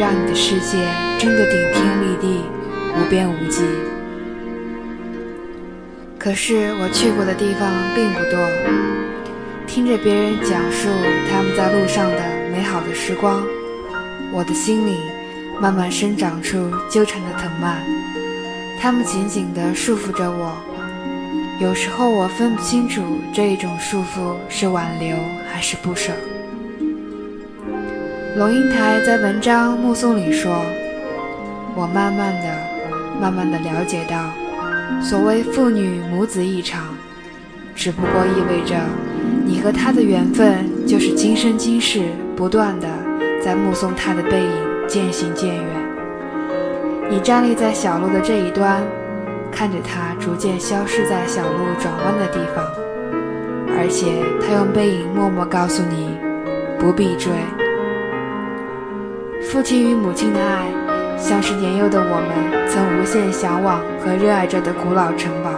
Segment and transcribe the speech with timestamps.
[0.00, 0.78] 让你的世界
[1.18, 2.40] 真的顶天立地、
[2.96, 3.62] 无边无际。”
[6.18, 8.48] 可是我去过的地方并不多，
[9.66, 10.88] 听着别人讲述
[11.30, 12.18] 他们在路上的
[12.50, 13.42] 美好的时光，
[14.32, 14.96] 我的心里
[15.60, 17.76] 慢慢生长出纠缠的藤蔓，
[18.80, 20.56] 它们紧紧地束缚着我。
[21.60, 23.02] 有时候我分不清楚
[23.34, 25.14] 这一种束缚是挽留
[25.52, 26.10] 还是不舍。
[28.36, 30.64] 龙应台在文章《目送》里说
[31.74, 32.48] ：“我慢慢的、
[33.20, 34.30] 慢慢的了解到，
[35.02, 36.94] 所谓父女母子一场，
[37.74, 38.76] 只不过意味着
[39.44, 42.02] 你和他的缘分就是今生今世
[42.36, 42.86] 不断的
[43.42, 45.64] 在目送他的背影渐行渐远。
[47.10, 48.80] 你站立在小路的这一端。”
[49.52, 52.64] 看着他逐渐消失在小路转弯的地方，
[53.76, 56.16] 而且他用背影默默告诉你，
[56.78, 57.32] 不必追。
[59.52, 60.68] 父亲与母亲的爱，
[61.18, 65.50] 像是年幼的我们曾无限向往和热爱着的古老城堡。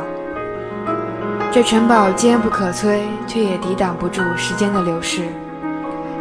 [1.53, 5.25] 这城堡坚不可摧，却也抵挡不住时间的流逝。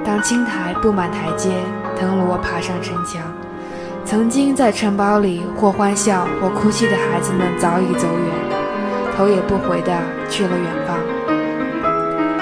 [0.04, 1.50] 当青苔布满台阶，
[1.98, 3.22] 藤萝爬上城墙。
[4.04, 9.98] 曾经在城堡里或欢笑或哭泣的孩子们早已走远，头也不回地
[10.30, 10.98] 去了远方，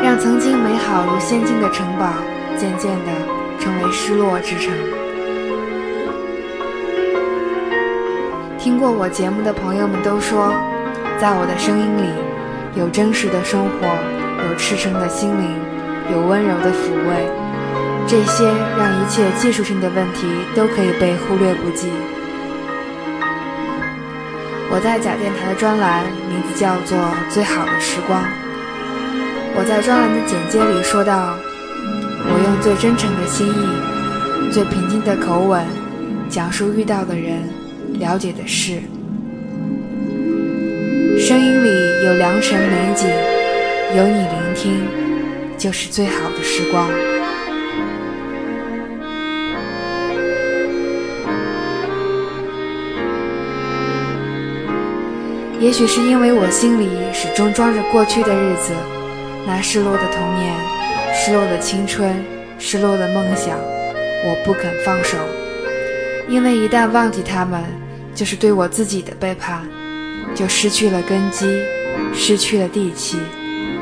[0.04, 2.08] 让曾经美好如仙境的城堡
[2.58, 3.12] 渐渐地
[3.60, 4.74] 成为失落之城。
[8.70, 10.54] 听过我节目的朋友们都说，
[11.20, 12.06] 在我的声音里
[12.80, 13.88] 有真实的生活，
[14.46, 15.50] 有赤诚的心灵，
[16.14, 17.26] 有温柔的抚慰。
[18.06, 18.46] 这些
[18.78, 21.90] 让一切技术性的问题都可以被忽略不计。
[24.70, 26.96] 我在假电台的专栏名字叫做
[27.28, 28.22] 《最好的时光》。
[29.58, 31.34] 我在专栏的简介里说到，
[32.22, 35.66] 我用最真诚的心意、最平静的口吻，
[36.30, 37.50] 讲述遇到的人、
[37.98, 38.82] 了解的事。
[41.18, 43.08] 声音里有良辰美景，
[43.96, 44.88] 有你聆听，
[45.58, 46.90] 就是最好的时光。
[55.60, 58.72] 也许是因为我心里始终装着过去的日子，
[59.46, 60.56] 那失落的童年，
[61.14, 62.16] 失落的青春，
[62.58, 65.18] 失落的梦想，我不肯放手。
[66.30, 67.64] 因为一旦忘记他们，
[68.14, 69.68] 就是对我自己的背叛，
[70.36, 71.60] 就失去了根基，
[72.14, 73.18] 失去了地气，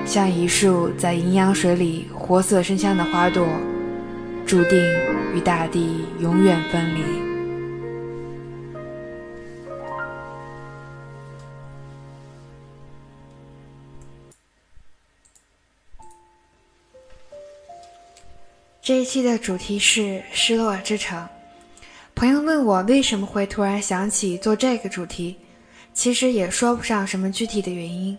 [0.05, 3.45] 像一束在营养水里活色生香的花朵，
[4.45, 4.79] 注定
[5.35, 7.01] 与大地永远分离。
[18.81, 21.27] 这一期的主题是失落之城。
[22.17, 25.38] 朋友问我为什么会突然想起做这个主题，
[25.94, 28.17] 其实也说不上什么具体的原因，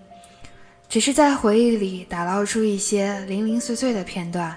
[0.88, 4.56] 只是在回忆里打捞出一些零零碎碎的片段，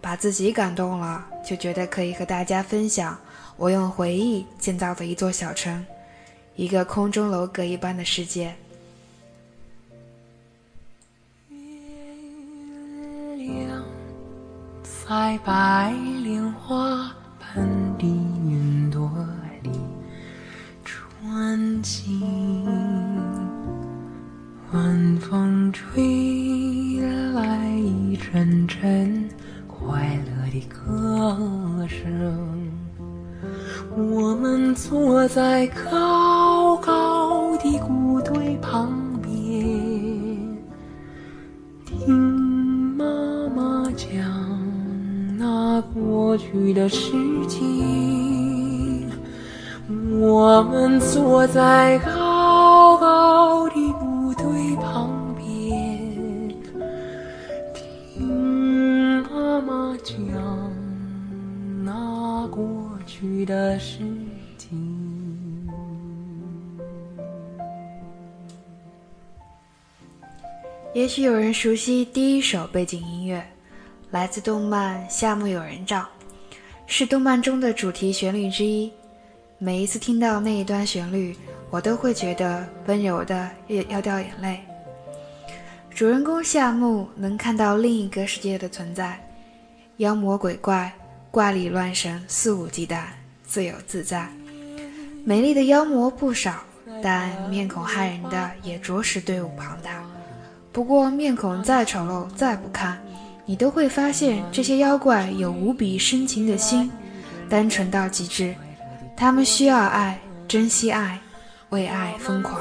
[0.00, 3.16] 把自己感动了，就觉得可以和大家分享。
[3.56, 5.86] 我用回忆建造的一座小城，
[6.56, 8.52] 一个空中楼阁一般的世界。
[11.48, 11.56] 月
[13.68, 13.84] 亮
[14.82, 17.64] 在白莲花般
[21.34, 22.22] 穿行，
[24.72, 27.00] 晚风吹
[27.34, 29.28] 来一阵阵
[29.66, 32.70] 快乐的歌声。
[33.96, 39.28] 我们坐在高高的谷堆旁边，
[41.84, 42.16] 听
[42.96, 43.04] 妈
[43.56, 44.08] 妈讲。
[45.36, 47.10] 那过去的事
[47.48, 48.33] 情，
[49.86, 56.48] 我们坐在高高的部队旁边，
[58.16, 60.16] 听妈妈讲
[61.84, 62.64] 那过
[63.06, 63.98] 去的事
[64.56, 65.68] 情。
[70.94, 73.44] 也许有人熟悉第一首背景音乐。
[74.10, 76.02] 来自动漫《夏目友人帐》，
[76.86, 78.92] 是动漫中的主题旋律之一。
[79.64, 81.34] 每一次听到那一段旋律，
[81.70, 84.60] 我都会觉得温柔的要要掉眼泪。
[85.88, 89.18] 主人公夏目能看到另一个世界的存在，
[89.96, 90.92] 妖魔鬼怪、
[91.30, 93.04] 怪力乱神，肆无忌惮，
[93.42, 94.28] 自由自在。
[95.24, 96.62] 美丽的妖魔不少，
[97.02, 100.04] 但面孔骇人的也着实队伍庞大。
[100.72, 103.02] 不过，面孔再丑陋、再不堪，
[103.46, 106.92] 你都会发现这些妖怪有无比深情的心，
[107.48, 108.54] 单纯到极致。
[109.16, 111.18] 他们需要爱，珍惜爱，
[111.70, 112.60] 为爱疯狂。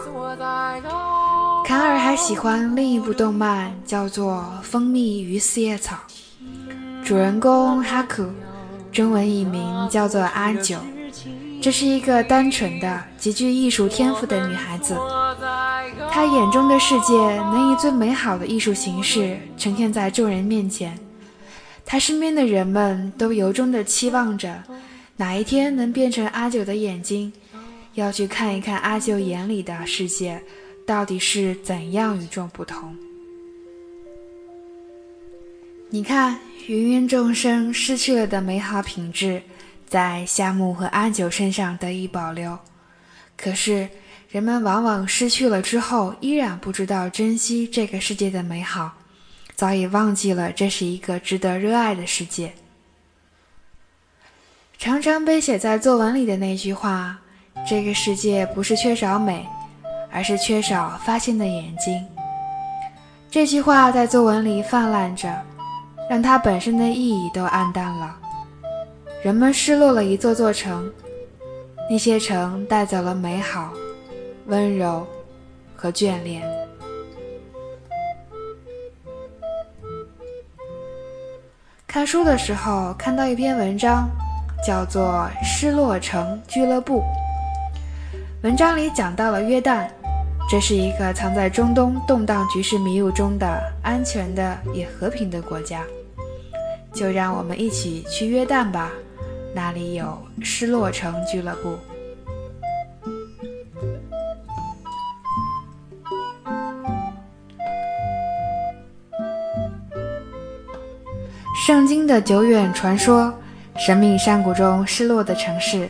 [1.66, 5.98] 卡尔还喜欢另一部动漫，叫做《蜂蜜与四叶草》，
[7.06, 8.26] 主人公哈库，
[8.92, 10.78] 中文译名叫做阿九。
[11.62, 14.98] 这是一个单纯的、极具艺术天赋的女孩子。
[16.12, 20.98] 她眼中的世界能以最美好的艺术形式呈现在众人面前。
[21.86, 24.62] 她身边的人们都由衷地期望着，
[25.15, 27.31] 哪一天能变成阿九的眼睛，
[27.94, 30.42] 要去看一看阿九眼里的世界
[30.86, 32.95] 到底是怎样与众不同。
[35.89, 39.42] 你看，芸芸众生失去了的美好品质。
[39.86, 42.57] 在夏目和阿九身上得以保留，
[43.38, 43.88] 可是
[44.27, 48.92] 人们往往失去了之后，依然不知道珍惜这个世界的美好，
[49.54, 52.51] 早已忘记了这是一个值得热爱的世界。
[54.84, 57.18] 常常被写在作文里的那句话
[57.66, 59.48] ：“这个世界不是缺少美，
[60.12, 62.06] 而是缺少发现的眼睛。”
[63.32, 65.34] 这句话在作文里泛滥着，
[66.10, 68.14] 让它本身的意义都暗淡了。
[69.24, 70.92] 人们失落了一座座城，
[71.90, 73.72] 那些城带走了美好、
[74.48, 75.08] 温柔
[75.78, 76.44] 和眷恋。
[81.88, 84.10] 看书的时候看到一篇文章，
[84.65, 87.00] 叫做《失落城俱乐部》。
[88.44, 89.88] 文章里讲到了约旦，
[90.50, 95.83] 这是一个藏在中东动荡局势迷雾中的安全的也和平的国家。
[96.94, 98.92] 就让我们一起去约旦吧。
[99.56, 101.77] 那里有失落城俱乐部。
[111.65, 113.33] 圣经的久远传说，
[113.75, 115.90] 神秘山谷中失落的城市，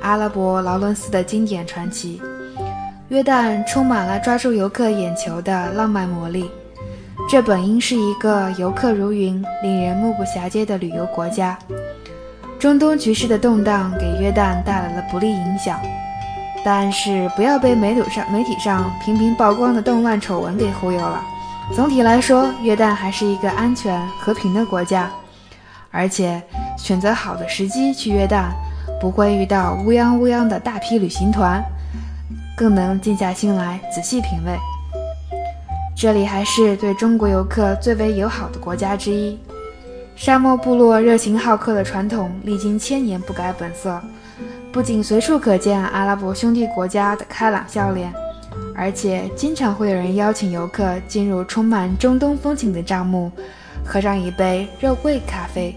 [0.00, 2.20] 阿拉伯劳伦斯的经典传奇，
[3.08, 6.50] 约旦充满了抓住游客眼球的浪漫魔力。
[7.30, 11.56] 这本应是一个游客如云、令人目不暇接的旅游国家。
[12.58, 15.80] 中东局势的动荡给约旦带来了不利影响，
[16.64, 21.22] 但是不要被媒体上媒体上频频曝光的动乱丑闻给忽悠了。
[21.72, 25.08] 总体来说，约旦还是一个安全和平的国家，
[25.92, 26.42] 而且
[26.76, 28.46] 选择好的时机去约旦，
[29.00, 31.62] 不会遇到乌泱乌泱的大批旅行团，
[32.56, 34.58] 更能静下心来仔细品味。
[35.94, 39.38] 这里还是对中国游客最为友好的国家之一。
[40.16, 44.00] 沙漠部落热情好客的传统，历经千年不改本色。
[44.72, 48.12] 不仅随处可见阿拉伯兄弟国家的开朗笑脸，
[48.74, 53.30] 而且经常会有人邀请游客进入充满中东风情的帐幕，
[53.84, 55.76] 喝上一杯肉桂咖啡。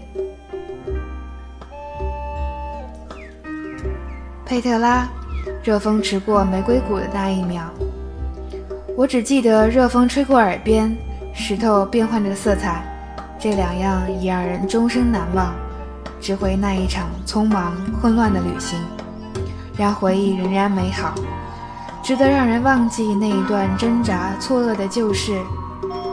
[4.44, 5.08] 佩特拉，
[5.62, 7.64] 热风驰过玫瑰谷的那一秒，
[8.96, 10.96] 我只记得热风吹过耳边，
[11.34, 12.82] 石头变换着色彩。
[13.38, 15.52] 这两样已让人终生难忘，
[16.20, 18.78] 只回那一场匆忙混乱的旅行，
[19.76, 21.12] 让回忆仍然美好，
[22.02, 25.38] 值得让人忘记那一段挣扎错愕的旧事。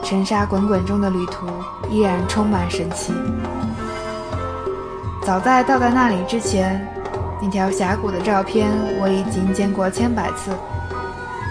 [0.03, 1.47] 尘沙滚滚中的旅途
[1.89, 3.13] 依然充满神奇。
[5.25, 6.85] 早在到达那里之前，
[7.41, 8.69] 那条峡谷的照片
[8.99, 10.51] 我已经见过千百次。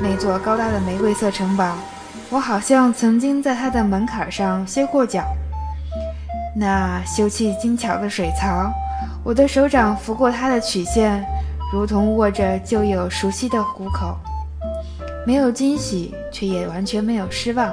[0.03, 1.75] 那座高大的玫瑰色城堡，
[2.29, 5.25] 我好像曾经在它的门槛上歇过脚。
[6.55, 8.71] 那修砌精巧的水槽，
[9.25, 11.25] 我的手掌拂过它的曲线，
[11.73, 14.19] 如同握着旧友熟悉的虎口。
[15.27, 17.73] 没有惊喜，却也完全没有失望。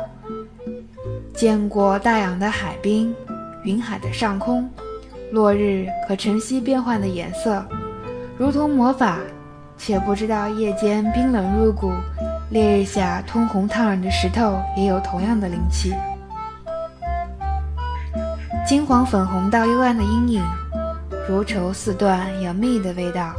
[1.39, 3.15] 见过大洋的海滨，
[3.63, 4.69] 云海的上空，
[5.31, 7.65] 落日和晨曦变换的颜色，
[8.38, 9.19] 如同魔法，
[9.77, 11.93] 且不知道夜间冰冷入骨，
[12.50, 15.93] 烈日下通红烫人的石头也有同样的灵气。
[18.67, 20.43] 金黄粉红到幽暗的阴影，
[21.25, 23.34] 如绸似缎有蜜的味道，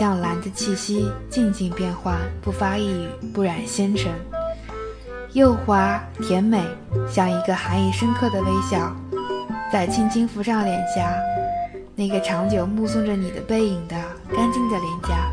[0.00, 4.10] 像蓝的气息，静静变幻，不发一语，不染纤尘，
[5.34, 6.62] 幼滑甜美，
[7.08, 8.94] 像一个含义深刻的微笑，
[9.72, 11.10] 在轻轻浮上脸颊，
[11.94, 13.96] 那个长久目送着你的背影的
[14.30, 15.30] 干净的脸颊。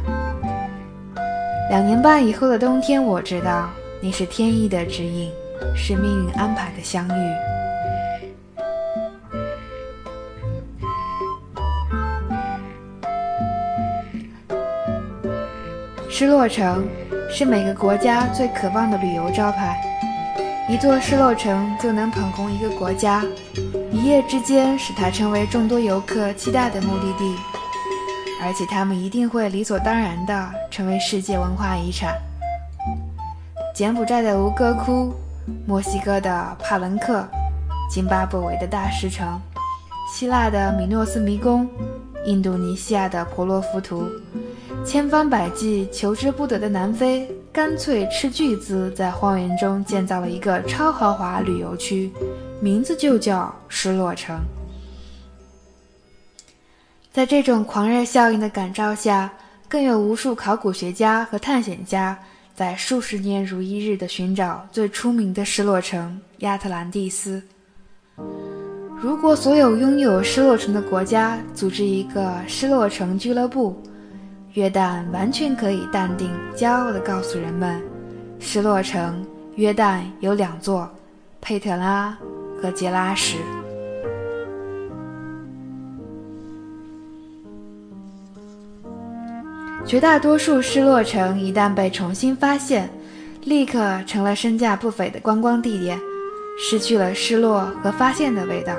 [1.69, 5.29] 两年半以后的冬天，我知道你是天意的指引，
[5.75, 7.35] 是命运安排的相遇。
[16.09, 16.87] 失落城
[17.29, 19.77] 是每个国家最渴望的旅游招牌。
[20.69, 23.25] 一座失落城就能捧红一个国家，
[23.91, 27.35] 一夜之间使它成为众多游客期待的目的地，
[28.39, 32.13] 而且他们一定会理所当然地成为世界文化遗产。
[33.73, 35.11] 柬埔寨的吴哥窟，
[35.65, 37.27] 墨西哥的帕伦克，
[37.89, 39.41] 津巴布韦的大石城，
[40.13, 41.67] 希腊的米诺斯迷宫，
[42.25, 44.07] 印度尼西亚的婆罗浮屠。
[44.85, 47.27] 千方百计求之不得的南非，
[47.59, 52.09] 干脆斥巨资在荒原中建造了一个超豪华旅游区，
[52.61, 54.39] 名字就叫失落城。
[57.11, 59.29] 在这种狂热效应的感召下，
[59.67, 62.17] 更有无数考古学家和探险家
[62.55, 67.43] 在数十年如一日地寻找最出名的失落城——亚特兰蒂斯。
[69.01, 73.83] 如果所有拥有失落城的国家组织一个失落城俱乐部，
[74.53, 77.79] 约旦完全可以淡定、骄傲地告诉人们，
[78.39, 79.23] 失落城
[79.55, 80.89] 约旦有两座，
[81.39, 82.17] 佩特拉
[82.59, 83.37] 和杰拉什。
[89.85, 92.89] 绝大多数失落城一旦被重新发现，
[93.43, 95.99] 立刻成了身价不菲的观光地点，
[96.59, 98.73] 失去了失落和发现的味道，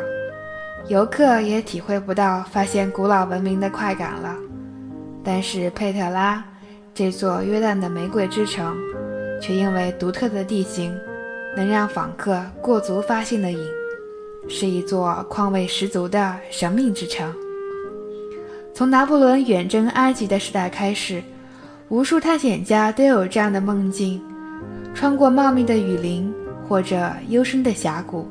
[0.89, 4.37] 游客也体会不到发现古老文明的快感了。
[5.23, 6.45] 但是佩特拉
[6.95, 8.77] 这座约旦的玫瑰之城，
[9.41, 10.95] 却因为独特的地形，
[11.57, 13.59] 能让访客过足发现的瘾，
[14.49, 17.33] 是一座况味十足的神秘之城。
[18.73, 21.23] 从拿破仑远征埃及的时代开始，
[21.89, 24.21] 无数探险家都有这样的梦境：
[24.95, 26.33] 穿过茂密的雨林
[26.67, 28.27] 或者幽深的峡谷，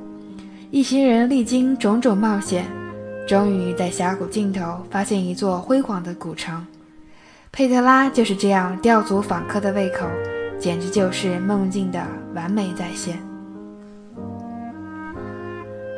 [0.72, 2.66] 一行人历经种种冒险，
[3.28, 6.66] 终于在峡谷尽头发现一座辉煌的古城。
[7.52, 10.08] 佩特拉就是这样吊足访客的胃口，
[10.60, 12.02] 简直就是梦境的
[12.34, 13.20] 完美再现。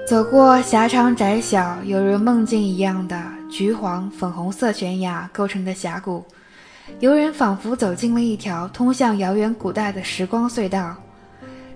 [0.08, 6.25] 走过狭长窄小、犹如梦境一样的橘黄、粉红色悬崖构成的峡谷，
[7.00, 10.96] 游人仿佛走进了一条通向遥远古代的时光隧道。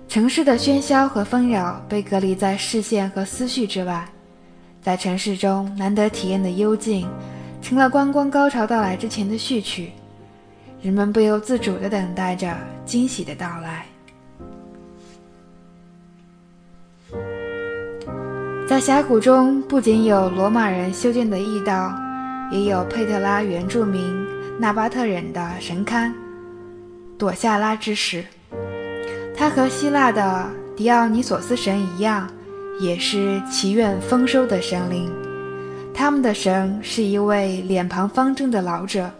[0.08, 4.06] 城市的喧嚣和纷扰被隔离在视线和思绪之外，
[4.82, 7.08] 在城市中难得体验的幽静。
[7.66, 9.90] 成了观光高潮到来之前的序曲，
[10.80, 13.84] 人们不由自主地等待着惊喜的到来。
[18.68, 21.92] 在峡谷中，不仅有罗马人修建的驿道，
[22.52, 24.00] 也有佩特拉原住民
[24.60, 26.12] 纳巴特人的神龛——
[27.18, 28.24] 朵夏拉之石。
[29.36, 32.30] 它和希腊的狄奥尼索斯神一样，
[32.80, 35.10] 也是祈愿丰收的神灵。
[35.98, 39.10] 他们的神是一位脸庞方正的老者，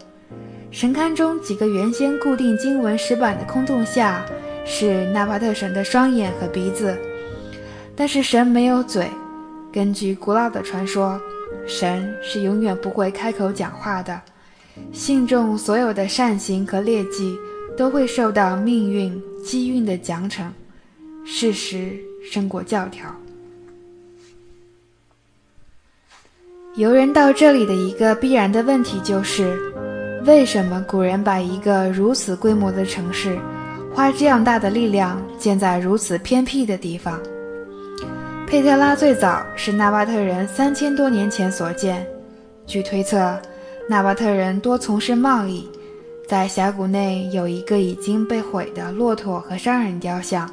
[0.69, 4.23] 神龛中几个原先固定经文石板的空洞下
[4.63, 6.95] 是纳巴特神的双眼和鼻子，
[7.95, 9.09] 但是神没有嘴。
[9.73, 11.19] 根据古老的传说，
[11.67, 14.21] 神是永远不会开口讲话的，
[14.93, 17.35] 信众所有的善行和劣迹
[17.75, 20.43] 都会受到命运机运的奖惩，
[21.25, 21.97] 事实
[22.31, 23.09] 胜过教条。
[26.77, 29.57] 游人到这里的一个必然的问题就是：
[30.27, 33.35] 为什么古人把一个如此规模的城市，
[33.95, 37.19] 花这样大的力量建在如此偏僻的地方？
[38.45, 42.05] 佩特拉最早是纳巴特人三千多年前所建。
[42.67, 43.35] 据推测，
[43.89, 45.67] 纳巴特人多从事贸易，
[46.27, 50.47] 在峡谷内有一个已经被毁的骆驼和商人雕像。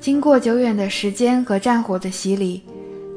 [0.00, 2.60] 经过久远的时间和战火的洗礼。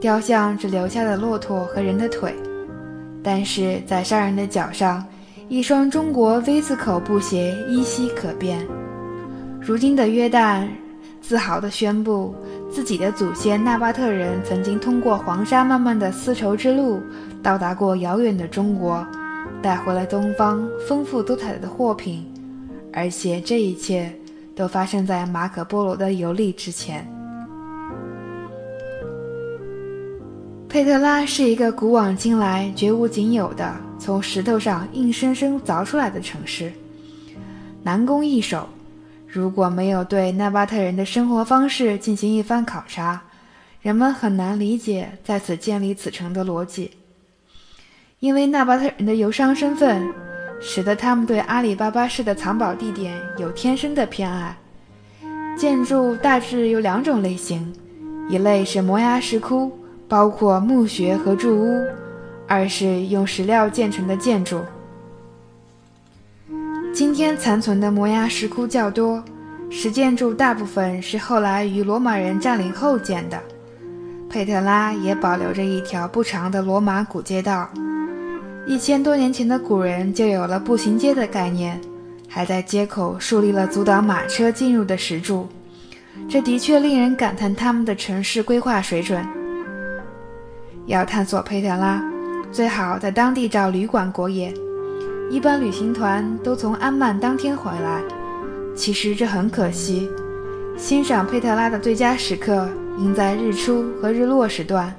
[0.04, 2.36] 雕像只留下了骆驼和人的腿，
[3.24, 5.02] 但是在商人的脚上，
[5.48, 8.68] 一双中国 V 字口布鞋依稀可辨。
[9.62, 10.68] 如今的约旦
[11.22, 12.36] 自豪地宣布，
[12.70, 17.02] 自己的祖先纳巴特人曾经通过黄沙漫漫的丝绸之路，
[17.42, 19.08] 到达过遥远的中国，
[19.62, 22.30] 带回了东方丰富多彩的货品，
[22.92, 24.14] 而且这一切
[24.54, 27.08] 都发生在马可波罗的游历之前。
[30.74, 36.74] 佩特拉是一个古往今来绝无仅有的从石头上硬生生凿出来的城市，
[37.84, 38.68] 难攻易守。
[39.28, 43.22] 如果没有对纳巴特人的生活方式进行一番考察，
[43.84, 46.90] 人们很难理解在此建立此城的逻辑。
[48.20, 50.12] 因为纳巴特人的游商身份，
[50.60, 54.58] 使得他们对阿里巴巴式的藏宝地点有天生的偏爱。
[55.56, 57.72] 建筑大致有两种类型，
[58.28, 59.72] 一类是摩崖石窟。
[60.14, 61.82] 包括墓穴和住屋，
[62.48, 64.62] 二是用石料建成的建筑。
[66.94, 69.24] 今天残存的摩崖石窟较多，
[69.72, 73.42] 石建筑大部分是后来与罗马人占领后建的。
[74.30, 77.68] 佩特拉也保留着一条不长的罗马古街道。
[78.68, 81.82] 一千多年前的古人就有了步行街的概念，
[82.30, 85.50] 还在街口树立了阻挡马车进入的石柱。
[86.30, 89.26] 这的确令人感叹他们的城市规划水准。
[90.86, 92.04] 要探索佩特拉，
[92.52, 94.54] 最好在当地找旅馆过夜。
[95.30, 98.02] 一般旅行团都从安曼当天回来，
[98.76, 100.10] 其实这很可惜。
[100.78, 104.94] 欣赏佩特拉的最佳时刻应在日出和日落时段。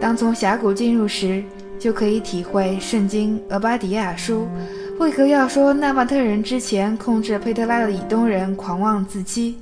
[0.00, 1.42] 当从峡谷进入时，
[1.78, 4.46] 就可以体会《圣经·俄巴底亚书》
[4.98, 9.56] 为何要说纳巴特人之前控制佩特拉的以东人狂妄自欺，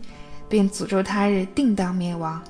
[0.49, 2.43] 并诅咒他日定当灭亡。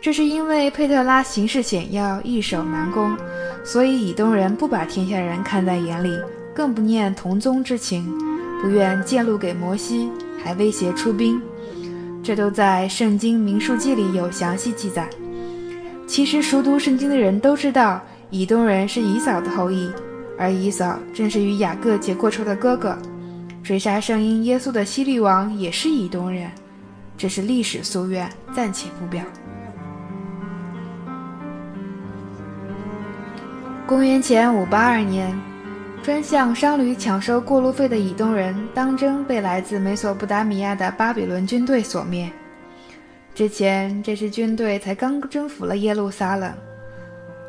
[0.00, 3.16] 这是因为佩特拉形势险要，易守难攻，
[3.64, 6.16] 所以以东人不把天下人看在眼里，
[6.54, 8.06] 更不念同宗之情，
[8.62, 10.08] 不愿见路给摩西，
[10.42, 11.40] 还威胁出兵。
[12.22, 15.08] 这都在《圣经·民数记》里有详细记载。
[16.06, 18.00] 其实熟读圣经的人都知道。
[18.28, 19.88] 以东人是以扫的后裔，
[20.36, 22.98] 而以扫正是与雅各结过仇的哥哥。
[23.62, 26.50] 追杀圣婴耶稣的希律王也是以东人，
[27.16, 29.22] 这是历史夙愿，暂且不表。
[33.86, 35.32] 公元前五八二年，
[36.02, 42.28] 专向商旅抢收过路费的以东人当真被来自美索不达米亚的巴比伦军队所灭。
[43.32, 46.52] 之前，这支军队才刚征服了耶路撒冷。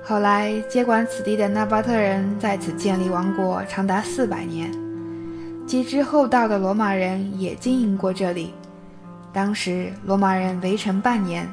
[0.03, 4.71] 后来接管此地的纳巴特人在此建立王国长达四百年，
[5.65, 8.53] 及之后到的罗马人也经营过这里。
[9.33, 11.51] 当时罗马人围城半年，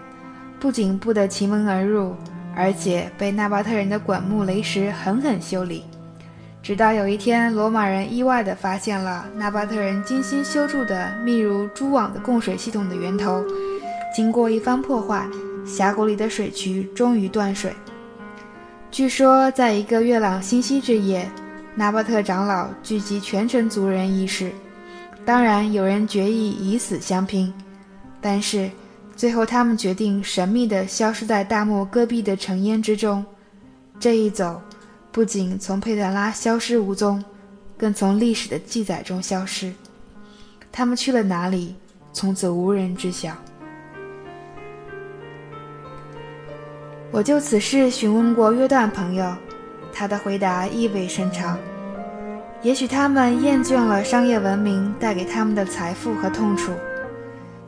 [0.60, 2.14] 不仅不得其门而入，
[2.56, 5.84] 而且被纳巴特人的滚木雷石狠狠修理。
[6.62, 13.44] 直到有一天，罗马人意外地发现了纳巴特人精心修筑的密如蛛网的供水系统的源头。
[14.14, 15.28] 经过一番破坏，
[15.66, 17.72] 峡谷里的水渠终于断水。
[18.90, 21.28] 据说，在一个月朗星稀之夜，
[21.74, 24.52] 纳巴特长老聚集全城族人议事。
[25.26, 27.52] 当然，有人决意以死相拼，
[28.20, 28.70] 但是
[29.16, 33.24] 最后他们决定神秘地消失在大漠戈壁的尘烟之中。
[34.00, 34.60] 这一走，
[35.12, 37.22] 不仅从佩特拉消失无踪，
[37.78, 39.72] 更从历史的记载中消失。
[40.72, 41.76] 他们去了哪里？
[42.12, 43.36] 从此无人知晓。
[47.10, 49.32] 我就此事询问过约旦朋友，
[49.92, 51.56] 他的回答意味深长。
[52.62, 56.72] 也许他们厌倦了商业文明带给他们的财富和痛楚，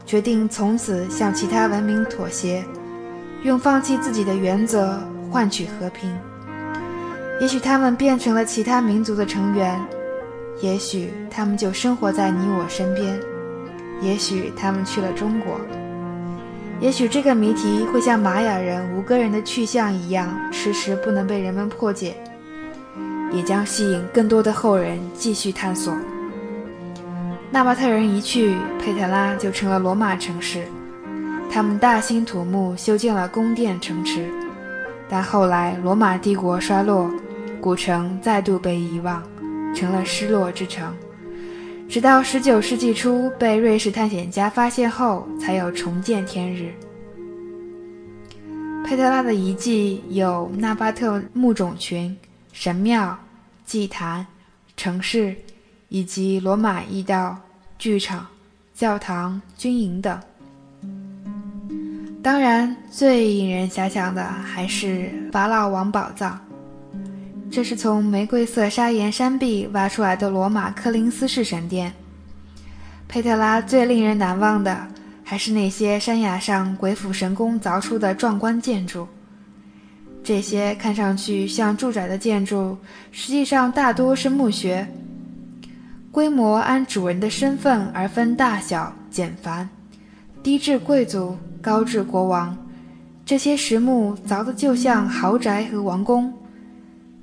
[0.06, 2.64] 决定从此向其他文明妥协，
[3.42, 4.98] 用放弃自己的原则
[5.30, 6.16] 换取和平。
[7.40, 9.78] 也许他们变成了其他民族的成员，
[10.60, 13.20] 也许他们就生活在你我身边，
[14.00, 15.60] 也许他们去了中国。
[16.80, 22.14] 也许这个谜题会像玛雅人、吴哥人的去向一样，迟迟不能被人们破解，
[23.32, 25.92] 也将吸引更多的后人继续探索。
[27.50, 30.66] 纳巴特人一去，佩特拉就成了罗马城市。
[31.50, 34.28] 他们大兴土木，修建了宫殿、城池。
[35.08, 37.10] 但后来罗马帝国衰落，
[37.60, 39.22] 古城再度被遗忘，
[39.74, 40.92] 成了失落之城。
[41.88, 46.74] 直到十九世纪初被瑞士探险家发现后，才有重见天日。
[48.84, 52.14] 佩特拉的遗迹有纳巴特墓种群、
[52.52, 53.16] 神庙、
[53.64, 54.26] 祭坛、
[54.76, 55.34] 城市，
[55.96, 57.34] 以及罗马驿道、
[57.78, 58.26] 剧场、
[58.74, 60.20] 教堂、军营等。
[62.22, 66.38] 当然，最引人遐想的还是法老王宝藏。
[67.50, 71.90] 这是从玫瑰色砂岩山壁挖出来的罗马科林斯式神殿。
[73.08, 74.86] 佩特拉最令人难忘的，
[75.24, 79.08] 还是那些山崖上鬼斧神工凿出的壮观建筑。
[80.22, 82.76] 这些看上去像住宅的建筑，
[83.12, 84.86] 实际上大多是墓穴，
[86.16, 89.68] 规模按主人的身份而分大小简繁，
[90.42, 92.56] 低至贵族，高至国王。
[93.26, 96.32] 这些石墓凿得就像豪宅和王宫。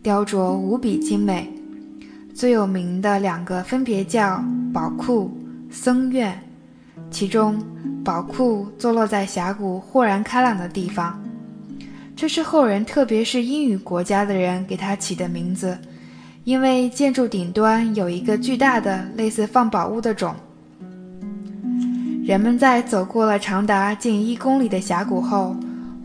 [0.04, 1.52] 雕琢无比精美，
[2.36, 5.36] 最有名的两个分别叫宝库、
[5.72, 6.40] 僧院。
[7.10, 7.60] 其中，
[8.06, 11.20] 宝库坐落在峡谷豁然开朗的地方，
[12.16, 15.76] 这是后人，特别是英语国家的人给他起的名字，
[16.44, 20.36] 因为建筑顶端有一个巨大的类似放宝物的冢。
[22.24, 25.56] 人们在走过了长达近一公里的峡谷后。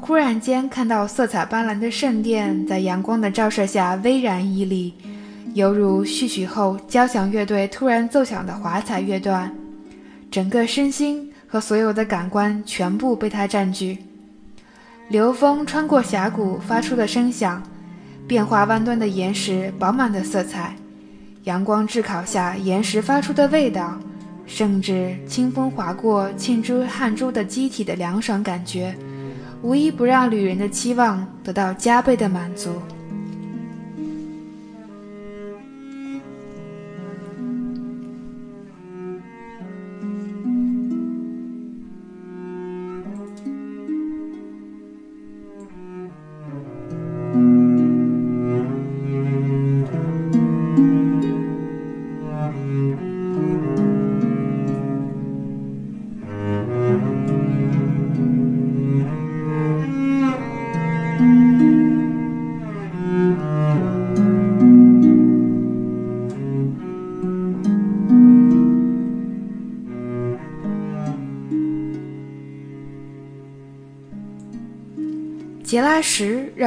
[0.01, 4.95] 忽然间看到色彩斑斓的圣殿在阳光的照射下巍然屹立，
[5.55, 9.53] 犹如序曲后交响乐队突然奏响的华彩乐段，
[10.31, 13.99] 整个身心和所有的感官全部被它占据。
[15.09, 17.61] 流风穿过峡谷发出的声响，
[18.29, 20.77] 变化万端的岩石饱满的色彩，
[21.45, 23.99] 阳光炙烤下岩石发出的味道，
[24.45, 28.95] 甚至清风划过沁出汗珠的机体的凉爽感觉，
[29.63, 32.71] 无一不让旅人的期望得到加倍的满足。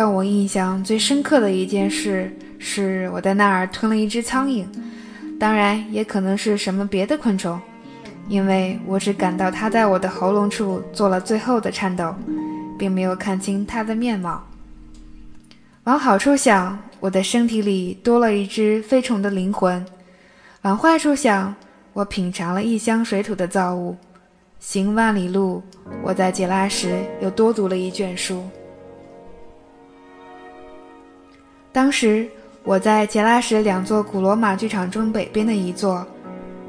[0.02, 4.66] 让我印象最深刻的一件事，是我在那儿吞了一只苍蝇，
[5.40, 7.62] 当然也可能是什么别的昆虫，
[8.28, 12.16] 因为我只感到它在我的喉咙处做了最后的颤抖，
[12.80, 14.44] 并没有看清它的面貌。
[15.84, 19.86] 往好处想，我的身体里多了一只飞虫的灵魂；
[20.64, 21.54] 往坏处想，
[21.94, 23.96] 我品尝了异乡水土的造物。
[24.60, 25.62] 行万里路，
[26.02, 26.90] 我在杰拉什
[27.22, 28.44] 又多读了一卷书。
[31.74, 32.28] 当时
[32.64, 36.06] 我在杰拉什两座古罗马剧场中北边的一座，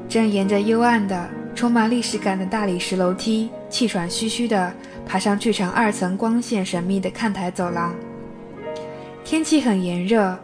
[0.07, 4.73] 正沿着幽暗的、充满历史感的大理石楼梯，气喘吁吁地
[5.05, 7.93] 爬上剧场二层光线神秘的看台走廊。
[9.25, 10.37] 天气很炎热，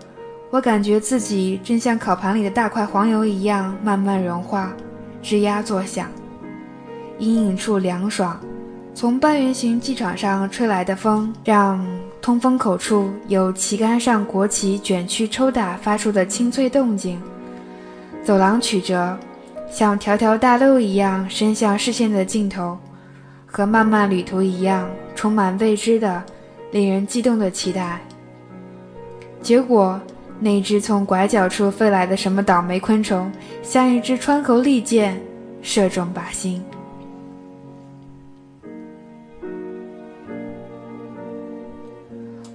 [0.49, 4.73] 我感觉自己正像烤盘里的大块黄油一样慢慢融化，
[5.23, 6.09] 吱呀作响。
[7.17, 8.39] 阴影处凉爽，
[8.93, 12.08] 从半圆形机场上吹来的风让。
[12.21, 17.19] 通风口处有旗杆上国旗卷曲抽打发出的清脆动静，
[18.23, 19.17] 走廊曲折，
[19.71, 22.77] 像条条大路一样伸向视线的尽头，
[23.45, 26.21] 和漫漫旅途一样，充满未知的、
[26.71, 28.01] 令人激动的期待。
[29.41, 29.99] 结果，
[30.39, 33.31] 那只从拐角处飞来的什么倒霉昆虫，
[33.63, 35.19] 像一支穿喉利箭，
[35.61, 36.61] 射中靶心。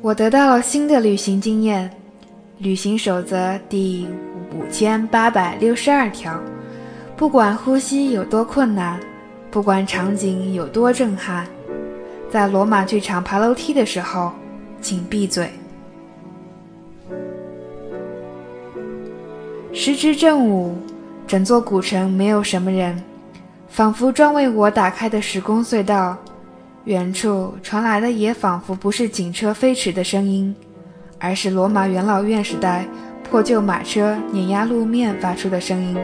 [0.05, 1.91] 我得到了新的旅行经验，
[2.59, 4.07] 旅行守则第
[4.53, 6.39] 五千八百六十二条：
[7.17, 9.01] 不管呼吸有多困难，
[9.51, 11.47] 不管场景有多震撼，
[12.31, 14.31] 在罗马剧场爬楼梯的时候，
[14.79, 15.49] 请闭嘴。
[19.73, 20.77] 时值正午，
[21.27, 23.03] 整座古城没有什么人，
[23.69, 26.15] 仿佛专为我打开的时空隧道。
[26.85, 30.55] 远处传来的也仿佛不是警车飞驰的声音，
[31.19, 32.85] 而是罗马元老院时代
[33.23, 35.97] 破旧马车碾压路面发出的声音。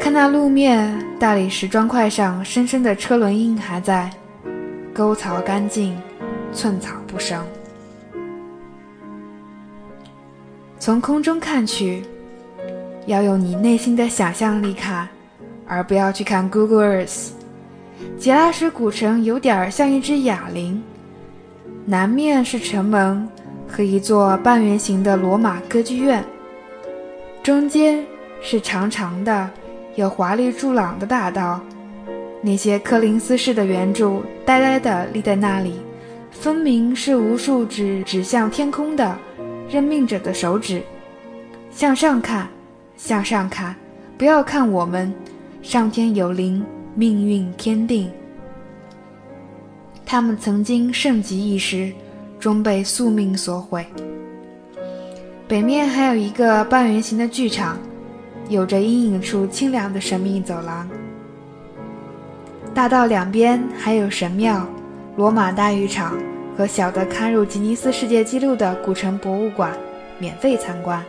[0.00, 4.10] 看那路面，大理石砖块上深深的车轮印还在，
[4.92, 5.96] 沟槽干净，
[6.52, 7.40] 寸草不生。
[10.80, 12.02] 从空中看去，
[13.06, 15.08] 要用你内心的想象力看，
[15.64, 17.35] 而不要去看 Google Earth。
[18.18, 20.82] 杰拉什古城有点像一只哑铃，
[21.84, 23.28] 南面是城门
[23.68, 26.24] 和一座半圆形的罗马歌剧院，
[27.42, 28.04] 中间
[28.40, 29.50] 是长长的、
[29.94, 31.60] 有华丽柱廊的大道。
[32.40, 35.80] 那些柯林斯式的圆柱呆呆地立在那里，
[36.30, 39.16] 分明是无数指指向天空的
[39.68, 40.82] 任命者的手指。
[41.70, 42.48] 向上看，
[42.96, 43.74] 向上看，
[44.16, 45.12] 不要看我们，
[45.60, 46.64] 上天有灵。
[46.98, 48.10] 命运天定，
[50.06, 51.92] 他们曾经盛极一时，
[52.40, 53.84] 终被宿命所毁。
[55.46, 57.78] 北面还有一个半圆形的剧场，
[58.48, 60.88] 有着阴影处清凉的神秘走廊。
[62.72, 64.66] 大道两边还有神庙、
[65.16, 66.16] 罗马大浴场
[66.56, 69.70] 和小的堪入吉尼斯世界纪录的古城博物馆，
[70.18, 71.04] 免费参观。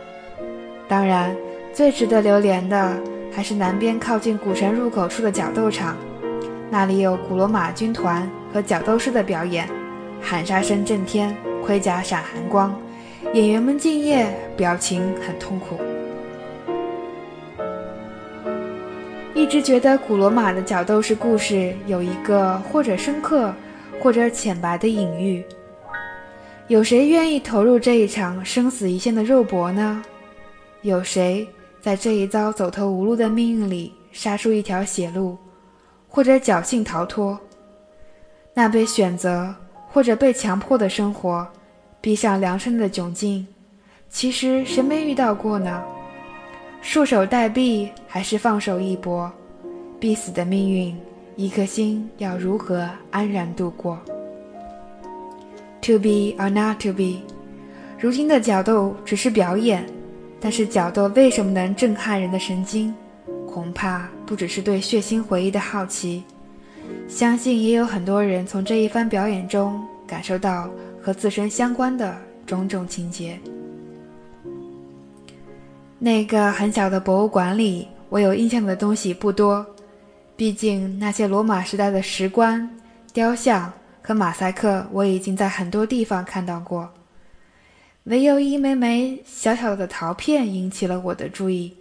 [0.86, 1.34] 当然，
[1.72, 2.94] 最值得留连的。
[3.32, 5.96] 还是南边靠近古城入口处的角斗场，
[6.70, 9.68] 那里有古罗马军团和角斗士的表演，
[10.20, 12.74] 喊杀声震天，盔甲闪寒光，
[13.32, 15.78] 演员们敬业，表情很痛苦。
[19.34, 23.54] 一直觉得古罗马的角斗士故事有一个或者深刻，
[24.00, 25.44] 或者浅白的隐喻。
[26.66, 30.02] 有谁愿意投入这一场生死一线的肉搏呢？
[30.82, 31.48] 有谁
[31.88, 35.38] 在这一遭走投无路的命运里杀出一条血路，
[36.06, 37.40] 或者侥幸逃脱？
[38.52, 39.54] 那被选择
[39.88, 41.48] 或者被强迫的生活，
[42.02, 43.46] 逼上梁山的窘境，
[44.10, 45.82] 其实谁没遇到过呢？
[46.82, 49.32] 束手待毙，还是放手一搏？
[49.98, 50.94] 必死的命运，
[51.36, 53.98] 一颗心要如何安然度过
[55.80, 57.22] ？To be or not to be，
[57.98, 59.86] 如今的角斗只是表演，
[60.40, 62.94] 但是角斗为什么能震撼人的神经？
[63.46, 66.22] 恐怕不只是对血腥回忆的好奇，
[67.08, 70.70] 相信也有很多人从这一番表演中感受到
[71.02, 73.38] 和自身相关的种种情节。
[75.98, 79.66] 那个很小的博物馆里，我有印象的东西不多。
[80.36, 82.70] 毕竟那些罗马时代的石棺、
[83.12, 86.88] 雕像和马赛克，我已经在很多地方看到过。
[88.08, 91.74] 唯有一枚枚小小的陶片引起了我的注意。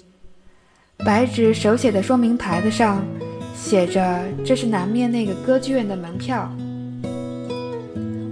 [1.06, 3.02] 白纸手写的说明牌子上
[3.56, 6.52] 写着：“这是南面那个歌剧院的门票。”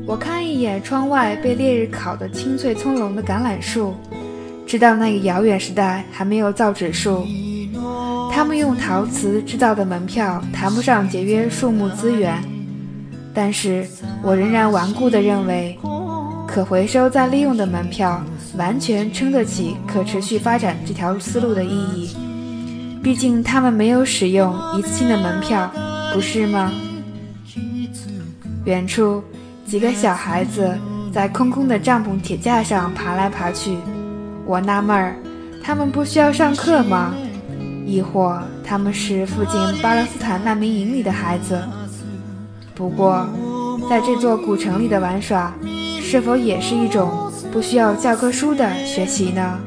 [0.05, 3.93] 我看一眼窗外被烈日烤得青翠葱茏的橄榄树，
[4.67, 7.25] 知道那个遥远时代还没有造纸术。
[8.29, 12.43] 他们用陶瓷制造的门票谈不上节约树木资源，
[13.33, 13.87] 但是
[14.21, 15.79] 我仍然顽固地认为，
[16.55, 18.23] 可回收再利用的门票
[18.55, 22.15] 完全撑得起可持续发展这条思路的意义。
[23.03, 25.69] 毕竟他们没有使用一次性的门票，
[26.13, 26.71] 不是吗？
[28.63, 29.21] 远处
[29.65, 30.73] 几个小孩子
[31.11, 33.75] 在空空的帐篷铁架上爬来爬去，
[34.45, 35.13] 我纳闷儿，
[35.61, 37.13] 他们不需要上课吗？
[37.85, 41.61] 亦或他们是附近巴勒斯坦难民营里的孩子？
[42.73, 43.27] 不过，
[43.89, 45.53] 在这座古城里的玩耍，
[46.15, 49.59] 是否也是一种不需要教科书的学习呢？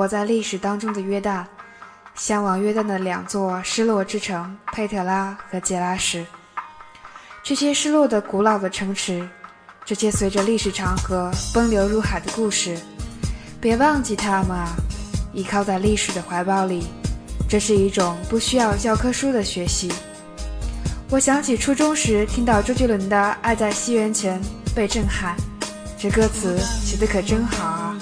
[0.00, 1.44] 活在历史当中的约旦，
[2.14, 6.24] 向往约旦的两座失落之城佩特拉和杰拉什。
[7.42, 9.28] 这些失落的古老的城池，
[9.84, 12.78] 这些随着历史长河奔流入海的故事，
[13.60, 14.72] 别忘记它们啊！
[15.34, 16.86] 依靠在历史的怀抱里，
[17.46, 19.92] 这是一种不需要教科书的学习。
[21.10, 24.40] 我想起初中时听到周杰伦的《爱在西元前》，
[24.74, 25.36] 被震撼。
[25.98, 28.00] 这歌词写的可真好啊！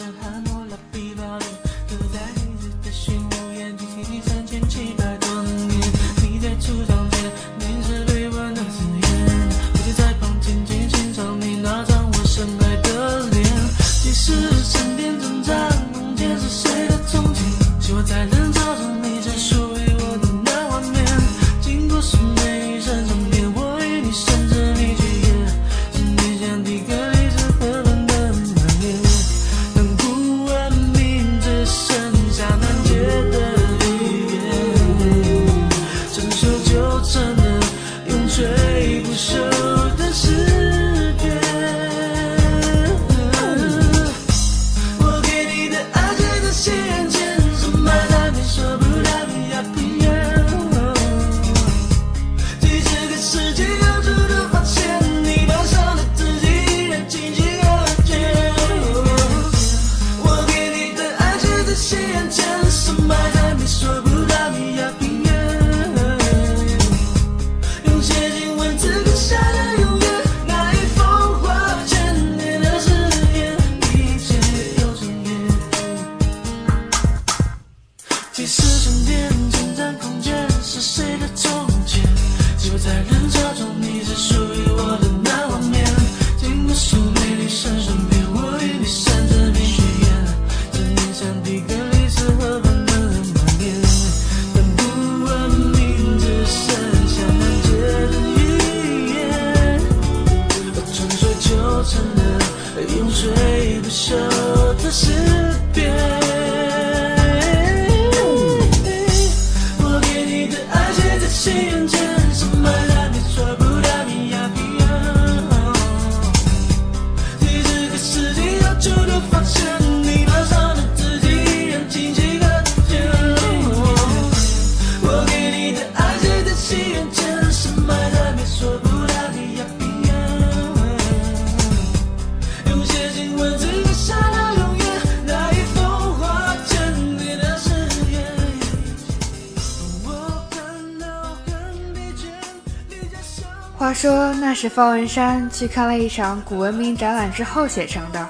[144.68, 148.28] 是方文山去看了一场古文明展览之后写成的。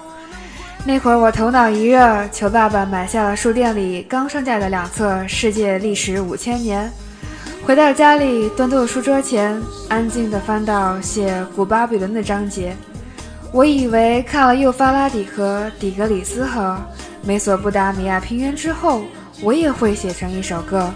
[0.84, 6.88] 那会儿我头脑一热，求爸爸买下了书店里刚上架的两册《世界历史五千年》。
[7.66, 12.72] 回到家里，端坐书桌前，安静地翻到写古巴比伦的章节。
[13.50, 16.78] 我以为看了幼发拉底河、底格里斯河、
[17.20, 19.02] 美索不达米亚平原之后，
[19.42, 20.88] 我也会写成一首歌。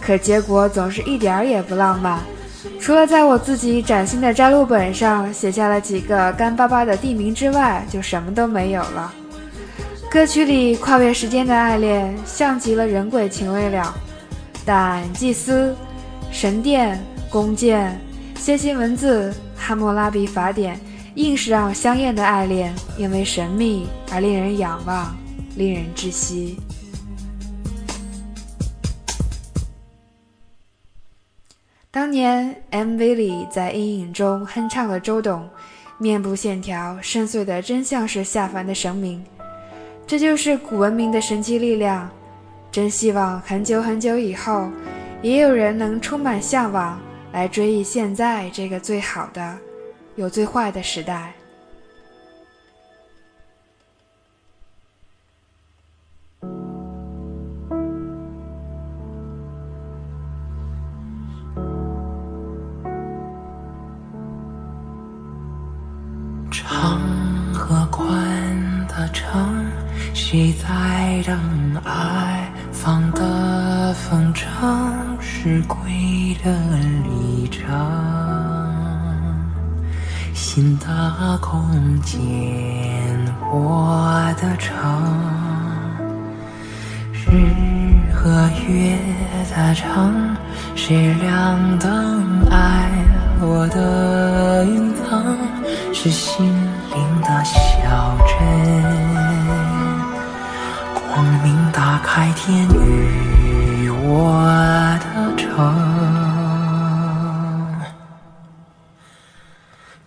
[0.00, 2.18] 可结果总是一点儿也不浪漫。
[2.80, 9.12] 除了在我自己崭新的摘录本上写下了几个干巴巴的地名之外，就什么都没有了。
[10.10, 13.94] 歌曲里跨越时间的爱恋，像极了人鬼情未了，
[14.64, 15.76] 但祭司、
[16.30, 16.98] 神殿、
[17.28, 18.00] 弓箭、
[18.38, 20.80] 楔形文字、汉谟拉比法典，
[21.14, 25.14] 硬是让香艳的爱恋因为神秘而令人仰望，
[25.56, 26.56] 令人窒息。
[31.90, 35.48] 当年 MV 里在阴影中哼唱的周董，
[35.96, 39.24] 面部线条深邃的真像是下凡的神明。
[40.06, 42.06] 这就是古文明的神奇力量。
[42.70, 44.70] 真希望很久很久以后，
[45.22, 47.00] 也有人能充满向往
[47.32, 49.58] 来追忆现在这个最好的，
[50.16, 51.32] 有最坏的时代。
[70.30, 71.40] 谁在等
[71.86, 74.44] 爱放的风筝？
[75.18, 76.52] 是归的
[77.02, 77.64] 旅程，
[80.34, 82.20] 新的空间，
[83.50, 84.76] 我的城，
[87.14, 88.98] 日和月
[89.56, 90.36] 的城，
[90.76, 92.90] 谁亮灯爱
[93.40, 95.38] 我的云层？
[95.94, 99.17] 是心灵的小镇，
[101.42, 104.40] 明打开天与我
[105.00, 105.46] 的城，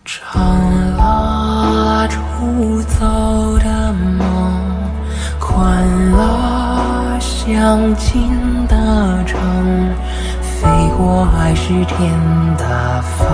[0.04, 0.40] 长
[0.96, 4.20] 了出走的梦，
[5.38, 9.38] 宽了相近的城，
[10.40, 12.12] 飞过爱是天
[12.56, 13.26] 的风。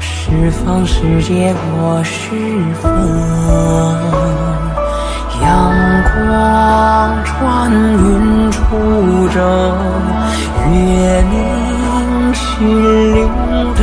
[0.00, 4.51] 释放世界，我是风。
[5.42, 5.46] 阳
[6.04, 8.58] 光穿云出
[9.28, 9.40] 征，
[10.70, 10.72] 月
[11.30, 11.34] 明
[12.32, 12.42] 心
[13.14, 13.18] 灵
[13.74, 13.80] 的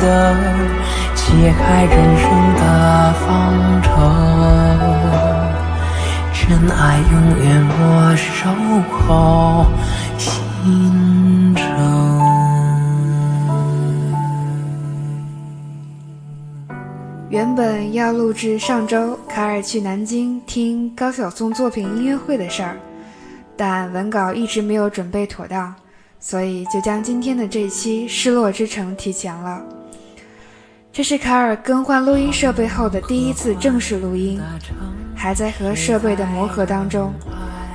[0.00, 0.06] 灯，
[1.14, 1.24] 揭
[1.58, 2.24] 开人生
[2.56, 2.62] 的
[3.26, 3.26] 方
[3.82, 3.88] 程。
[6.32, 6.38] 真
[6.68, 6.80] 爱
[7.12, 7.46] 永远
[7.78, 7.80] 我
[8.16, 8.28] 守
[8.90, 9.00] 候
[10.18, 10.28] 心
[17.50, 22.76] 原本要录制上周卡尔去南京听高晓松作品音乐会的事儿，
[23.56, 25.74] 但文稿一直没有准备妥当，
[26.20, 29.60] 所以就将今天的这期《失落之城》提前了。
[30.92, 34.40] 这是卡尔更换录音设备后的第一次正式录音，
[35.16, 37.12] 还在和设备的磨合当中，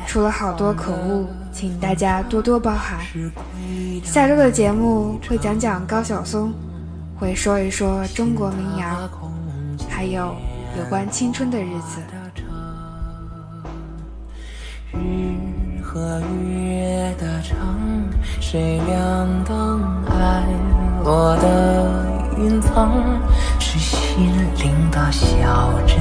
[0.08, 3.00] 出了好多口误，请大家多多包涵。
[4.06, 6.54] 下周的节目会讲讲高晓松，
[7.20, 9.35] 会说一说中国民谣。
[9.96, 10.36] 还有
[10.78, 12.02] 有关青春的日子。
[14.92, 16.20] 日和
[16.50, 17.56] 月的城，
[18.42, 20.44] 谁亮灯爱
[21.02, 22.92] 我的云层？
[23.58, 24.28] 是心
[24.58, 25.98] 灵的小镇，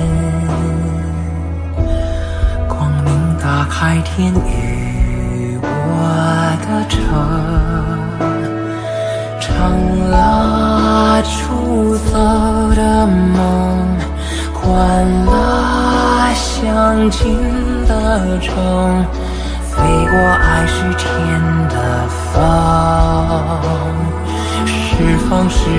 [2.66, 4.93] 光明打开天与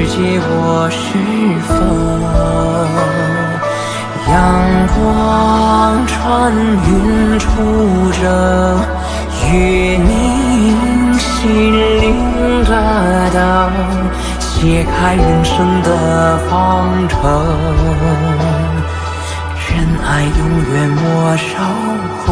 [0.03, 0.97] 界我是
[1.67, 1.71] 风，
[4.29, 4.33] 阳
[4.95, 6.13] 光穿
[6.53, 6.89] 云
[7.39, 7.45] 出
[8.21, 8.23] 征，
[9.51, 10.05] 月明
[11.17, 11.31] 心
[12.01, 12.03] 灵
[12.65, 12.71] 的
[13.31, 13.37] 灯，
[14.39, 16.51] 揭开人生的方
[17.07, 17.15] 程。
[19.67, 19.69] 真
[20.07, 20.39] 爱永
[20.73, 21.43] 远莫守
[22.25, 22.27] 候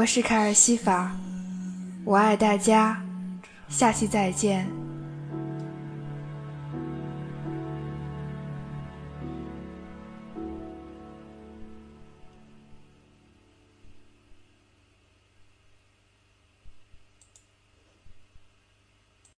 [0.00, 1.14] 我是凯尔西法，
[2.06, 3.02] 我爱大家，
[3.68, 4.66] 下期再见。